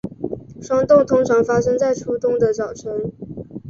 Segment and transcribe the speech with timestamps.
[0.59, 3.13] 霜冻通常发生在初冬的早晨。